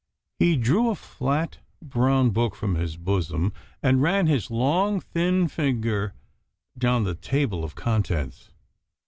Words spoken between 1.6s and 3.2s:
brown book from his